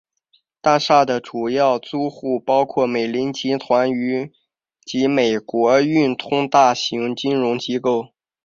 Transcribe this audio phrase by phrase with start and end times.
[0.61, 3.87] 大厦的主要租户包括美林集团
[4.83, 8.07] 及美国运通大型金融机构。